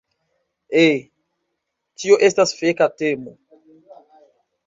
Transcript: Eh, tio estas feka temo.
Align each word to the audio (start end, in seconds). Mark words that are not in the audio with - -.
Eh, 0.85 0.95
tio 2.03 2.17
estas 2.29 2.55
feka 2.61 2.87
temo. 3.03 3.37